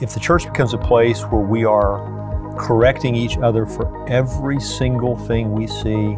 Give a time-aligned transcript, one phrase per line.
[0.00, 5.16] if the church becomes a place where we are correcting each other for every single
[5.16, 6.16] thing we see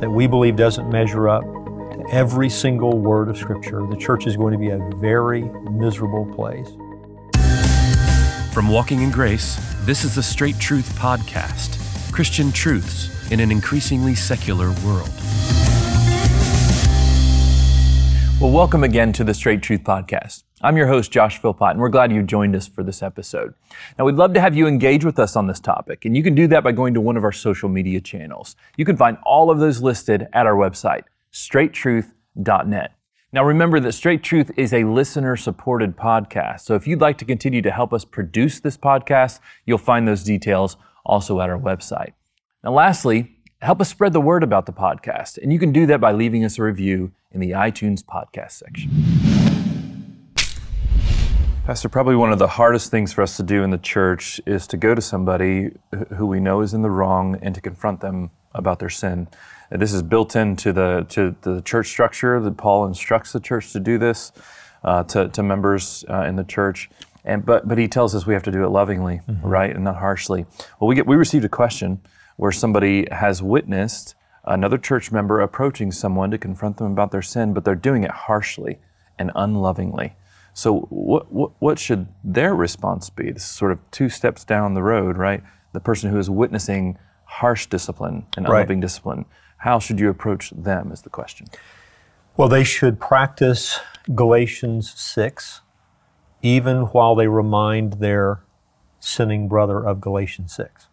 [0.00, 4.36] that we believe doesn't measure up to every single word of Scripture, the church is
[4.36, 6.70] going to be a very miserable place.
[8.54, 11.80] From Walking in Grace, this is the Straight Truth Podcast
[12.12, 15.10] Christian truths in an increasingly secular world.
[18.40, 20.42] Well, welcome again to the Straight Truth Podcast.
[20.60, 23.54] I'm your host, Josh Philpott, and we're glad you joined us for this episode.
[23.96, 26.34] Now, we'd love to have you engage with us on this topic, and you can
[26.34, 28.56] do that by going to one of our social media channels.
[28.76, 32.92] You can find all of those listed at our website, straighttruth.net.
[33.32, 36.60] Now, remember that Straight Truth is a listener supported podcast.
[36.60, 40.24] So if you'd like to continue to help us produce this podcast, you'll find those
[40.24, 40.76] details
[41.06, 42.12] also at our website.
[42.64, 43.33] Now, lastly,
[43.64, 45.38] help us spread the word about the podcast.
[45.38, 48.90] And you can do that by leaving us a review in the iTunes podcast section.
[51.64, 54.66] Pastor, probably one of the hardest things for us to do in the church is
[54.66, 55.70] to go to somebody
[56.16, 59.28] who we know is in the wrong and to confront them about their sin.
[59.70, 63.80] This is built into the to the church structure that Paul instructs the church to
[63.80, 64.30] do this
[64.84, 66.90] uh, to, to members uh, in the church.
[67.24, 69.44] And but but he tells us we have to do it lovingly, mm-hmm.
[69.44, 70.44] right, and not harshly.
[70.78, 72.02] Well, we get we received a question
[72.36, 77.54] where somebody has witnessed another church member approaching someone to confront them about their sin,
[77.54, 78.78] but they're doing it harshly
[79.18, 80.14] and unlovingly.
[80.52, 83.30] So what what, what should their response be?
[83.30, 85.42] This is sort of two steps down the road, right?
[85.72, 88.82] The person who is witnessing harsh discipline and unloving right.
[88.82, 89.24] discipline
[89.64, 91.46] how should you approach them, is the question.
[92.36, 93.80] Well, they should practice
[94.14, 95.62] Galatians 6,
[96.42, 98.42] even while they remind their
[99.00, 100.88] sinning brother of Galatians 6.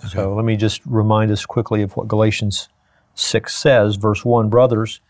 [0.00, 0.08] Okay.
[0.08, 2.68] So let me just remind us quickly of what Galatians
[3.14, 3.96] 6 says.
[3.96, 5.00] Verse 1 Brothers,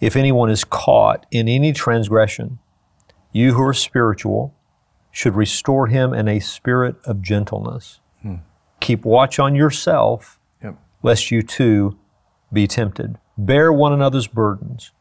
[0.00, 2.58] if anyone is caught in any transgression,
[3.32, 4.54] you who are spiritual
[5.10, 8.00] should restore him in a spirit of gentleness.
[8.22, 8.36] Hmm.
[8.80, 10.76] Keep watch on yourself, yep.
[11.02, 11.98] lest you too
[12.52, 13.18] be tempted.
[13.36, 14.92] Bear one another's burdens,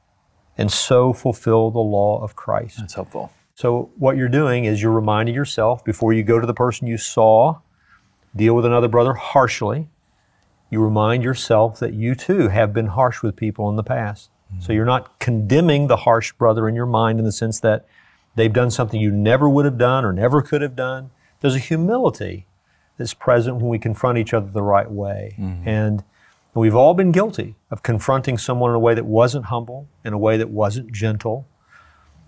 [0.57, 2.77] and so fulfill the law of Christ.
[2.79, 3.31] That's helpful.
[3.55, 6.97] So, what you're doing is you're reminding yourself before you go to the person you
[6.97, 7.59] saw
[8.35, 9.87] deal with another brother harshly,
[10.69, 14.29] you remind yourself that you too have been harsh with people in the past.
[14.51, 14.61] Mm-hmm.
[14.61, 17.85] So, you're not condemning the harsh brother in your mind in the sense that
[18.35, 21.11] they've done something you never would have done or never could have done.
[21.41, 22.45] There's a humility
[22.97, 25.35] that's present when we confront each other the right way.
[25.39, 25.67] Mm-hmm.
[25.67, 26.03] And
[26.55, 30.19] We've all been guilty of confronting someone in a way that wasn't humble, in a
[30.19, 31.47] way that wasn't gentle.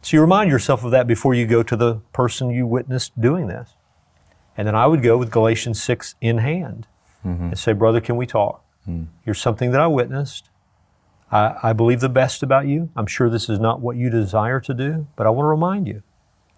[0.02, 3.48] So you remind yourself of that before you go to the person you witnessed doing
[3.48, 3.76] this.
[4.58, 6.88] And then I would go with Galatians 6 in hand
[7.26, 7.46] mm-hmm.
[7.46, 8.64] and say, Brother, can we talk?
[8.88, 9.08] Mm.
[9.24, 10.50] Here's something that I witnessed.
[11.32, 12.90] I, I believe the best about you.
[12.96, 15.88] I'm sure this is not what you desire to do, but I want to remind
[15.88, 16.04] you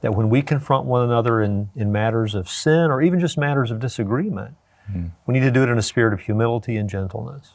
[0.01, 3.71] that when we confront one another in, in matters of sin or even just matters
[3.71, 4.55] of disagreement,
[4.91, 5.11] mm.
[5.25, 7.53] we need to do it in a spirit of humility and gentleness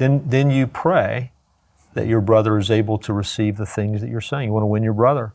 [0.00, 1.30] then, then you pray
[1.92, 4.48] that your brother is able to receive the things that you're saying.
[4.48, 5.34] You want to win your brother.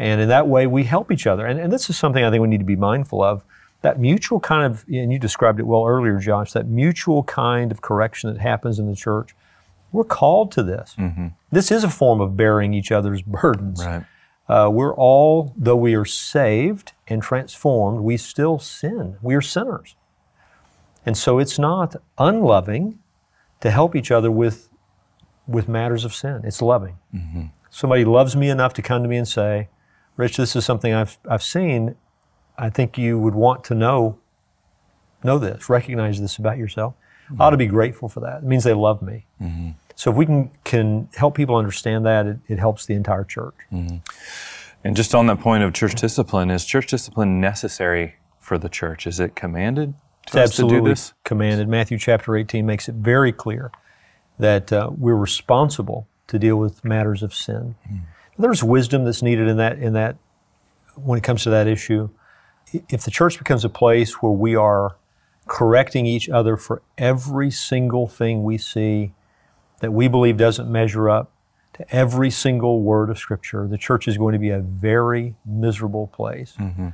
[0.00, 1.44] And in that way, we help each other.
[1.44, 3.44] And, and this is something I think we need to be mindful of.
[3.82, 7.82] That mutual kind of, and you described it well earlier, Josh, that mutual kind of
[7.82, 9.36] correction that happens in the church,
[9.92, 10.94] we're called to this.
[10.98, 11.28] Mm-hmm.
[11.52, 13.84] This is a form of bearing each other's burdens.
[13.84, 14.04] Right.
[14.48, 19.18] Uh, we're all, though we are saved and transformed, we still sin.
[19.20, 19.96] We are sinners.
[21.04, 23.00] And so it's not unloving
[23.60, 24.70] to help each other with,
[25.46, 26.40] with matters of sin.
[26.44, 26.96] It's loving.
[27.14, 27.42] Mm-hmm.
[27.68, 29.68] Somebody loves me enough to come to me and say,
[30.20, 31.96] Rich, this is something I've, I've seen.
[32.58, 34.18] I think you would want to know,
[35.24, 36.92] know this, recognize this about yourself.
[37.24, 37.40] Mm-hmm.
[37.40, 38.42] I ought to be grateful for that.
[38.42, 39.24] It means they love me.
[39.40, 39.70] Mm-hmm.
[39.94, 43.54] So if we can, can help people understand that, it, it helps the entire church.
[43.72, 43.96] Mm-hmm.
[44.84, 49.06] And just on that point of church discipline, is church discipline necessary for the church?
[49.06, 49.94] Is it commanded?
[50.26, 51.66] It's absolutely commanded.
[51.66, 53.72] Matthew chapter 18 makes it very clear
[54.38, 57.74] that uh, we're responsible to deal with matters of sin.
[57.90, 58.00] Mm.
[58.40, 60.16] There's wisdom that's needed in that in that
[60.96, 62.10] when it comes to that issue.
[62.88, 64.96] If the church becomes a place where we are
[65.46, 69.12] correcting each other for every single thing we see
[69.80, 71.32] that we believe doesn't measure up
[71.72, 76.06] to every single word of Scripture, the church is going to be a very miserable
[76.06, 76.54] place.
[76.58, 76.88] Mm-hmm.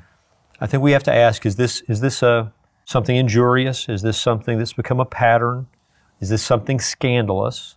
[0.61, 2.53] I think we have to ask: Is this is this a
[2.87, 3.89] something injurious?
[3.89, 5.67] Is this something that's become a pattern?
[6.21, 7.77] Is this something scandalous?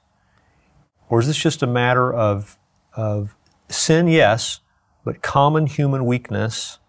[1.09, 2.57] Or is this just a matter of,
[2.93, 3.35] of
[3.69, 4.59] sin, yes,
[5.03, 6.79] but common human weakness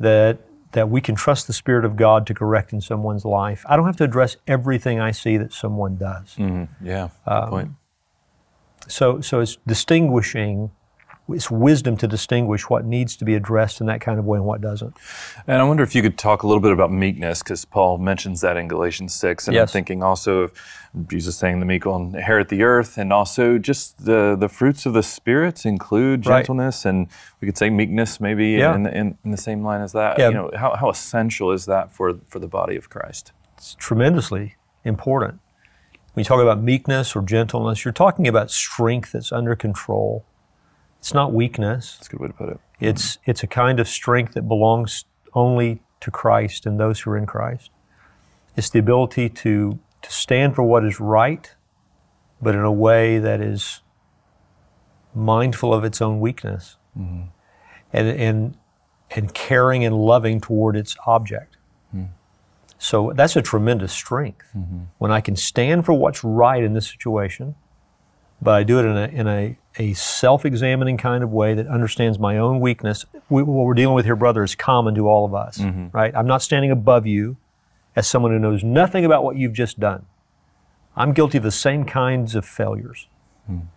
[0.00, 0.40] that,
[0.72, 3.64] that we can trust the Spirit of God to correct in someone's life?
[3.68, 6.36] I don't have to address everything I see that someone does.
[6.36, 6.86] Mm-hmm.
[6.86, 7.70] Yeah, um, point.
[8.86, 10.70] So, so it's distinguishing
[11.30, 14.46] it's wisdom to distinguish what needs to be addressed in that kind of way and
[14.46, 14.96] what doesn't.
[15.46, 18.40] And I wonder if you could talk a little bit about meekness, because Paul mentions
[18.40, 19.46] that in Galatians 6.
[19.48, 19.68] And Yes.
[19.68, 20.52] I'm thinking also of
[21.08, 24.94] Jesus saying the meek will inherit the earth, and also just the, the fruits of
[24.94, 26.38] the Spirit include Right.
[26.40, 27.08] gentleness, and
[27.40, 28.74] we could say meekness maybe Yeah.
[28.74, 30.18] in, in, in the same line as that.
[30.18, 30.28] Yeah.
[30.28, 33.32] You know, how, how essential is that for, for the body of Christ?
[33.58, 35.40] It's tremendously important.
[36.14, 40.24] When you talk about meekness or gentleness, you're talking about strength that's under control.
[40.98, 41.96] It's not weakness.
[41.96, 42.60] That's a good way to put it.
[42.80, 45.04] It's it's a kind of strength that belongs
[45.34, 47.70] only to Christ and those who are in Christ.
[48.56, 51.54] It's the ability to to stand for what is right,
[52.40, 53.80] but in a way that is
[55.14, 57.28] mindful of its own weakness, mm-hmm.
[57.92, 58.56] and and
[59.10, 61.56] and caring and loving toward its object.
[61.90, 62.04] Hmm.
[62.78, 64.80] So that's a tremendous strength mm-hmm.
[64.98, 67.54] when I can stand for what's right in this situation,
[68.40, 71.66] but I do it in a, in a, a self examining kind of way that
[71.66, 73.04] understands my own weakness.
[73.28, 75.88] We, what we're dealing with here, brother, is common to all of us, mm-hmm.
[75.92, 76.14] right?
[76.14, 77.36] I'm not standing above you
[77.96, 80.06] as someone who knows nothing about what you've just done.
[80.96, 83.08] I'm guilty of the same kinds of failures.
[83.50, 83.68] Mm.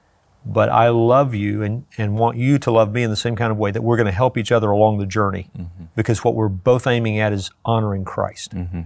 [0.45, 3.51] But I love you and, and want you to love me in the same kind
[3.51, 5.85] of way that we're going to help each other along the journey mm-hmm.
[5.95, 8.55] because what we're both aiming at is honoring Christ.
[8.55, 8.81] Mm-hmm.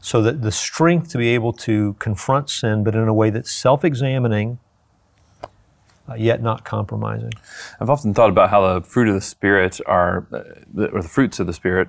[0.00, 3.50] So that the strength to be able to confront sin, but in a way that's
[3.50, 4.58] self examining,
[6.08, 7.32] uh, yet not compromising.
[7.80, 10.42] I've often thought about how the fruit of the spirit are, uh,
[10.72, 11.88] the- or the fruits of the spirit,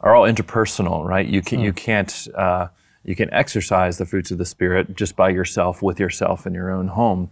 [0.00, 1.26] are all interpersonal, right?
[1.26, 2.68] You can you can't uh,
[3.04, 6.70] you can exercise the fruits of the spirit just by yourself, with yourself in your
[6.70, 7.30] own home,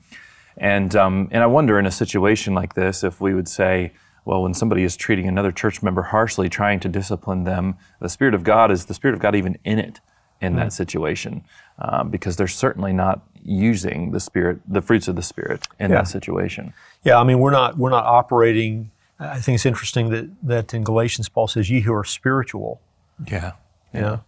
[0.57, 3.93] and um, and I wonder in a situation like this if we would say.
[4.27, 8.35] Well, when somebody is treating another church member harshly, trying to discipline them, the Spirit
[8.35, 10.01] of God is the Spirit of God even in it
[10.43, 11.43] in that situation,
[11.81, 15.99] um, because they're certainly not using the Spirit, the fruits of the Spirit in Yeah.
[15.99, 16.73] that situation.
[17.03, 18.91] Yeah, I mean, we're not we're not operating.
[19.19, 22.81] I think it's interesting that that in Galatians Paul says, "Ye who are spiritual,"
[23.27, 23.53] Yeah,
[23.95, 24.21] you know,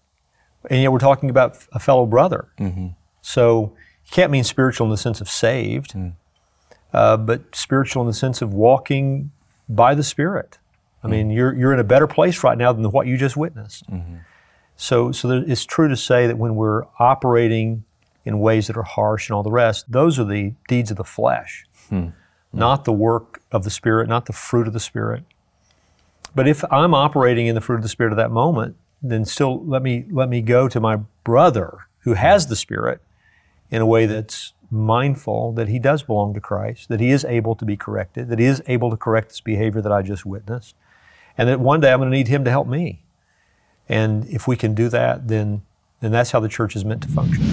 [0.70, 2.48] and yet we're talking about a fellow brother.
[3.20, 3.72] So
[4.04, 5.94] you can't mean spiritual in the sense of saved,
[6.92, 9.30] uh, but spiritual in the sense of walking
[9.68, 10.58] by the Spirit.
[11.04, 13.84] I mean, you're you're in a better place right now than what you just witnessed.
[14.76, 17.84] So, so there, it's true to say that when we're operating
[18.24, 21.04] in ways that are harsh and all the rest, those are the deeds of the
[21.04, 22.08] flesh, hmm.
[22.52, 25.24] not the work of the Spirit, not the fruit of the Spirit.
[26.34, 29.64] But if I'm operating in the fruit of the Spirit at that moment, then still
[29.64, 32.18] let me let me go to my brother who hmm.
[32.18, 33.00] has the Spirit
[33.70, 37.54] in a way that's mindful that he does belong to Christ, that he is able
[37.56, 40.74] to be corrected, that he is able to correct this behavior that I just witnessed,
[41.36, 43.02] and that one day I'm going to need him to help me.
[43.92, 45.60] And if we can do that, then
[46.00, 47.44] then that's how the church is meant to function.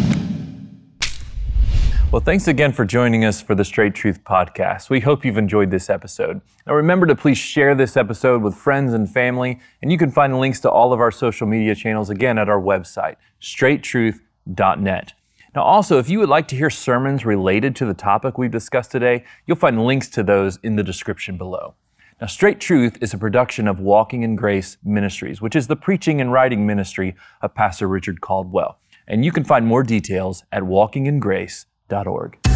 [2.11, 4.89] Well, thanks again for joining us for the Straight Truth Podcast.
[4.89, 6.41] We hope you've enjoyed this episode.
[6.65, 10.39] Now, remember to please share this episode with friends and family, and you can find
[10.39, 15.13] links to all of our social media channels again at our website, straighttruth.net.
[15.53, 18.91] Now, also, if you would like to hear sermons related to the topic we've discussed
[18.91, 21.75] today, you'll find links to those in the description below.
[22.21, 26.19] Now, Straight Truth is a production of Walking in Grace Ministries, which is the preaching
[26.19, 28.77] and writing ministry of Pastor Richard Caldwell.
[29.07, 32.48] And you can find more details at walkingingrace.org.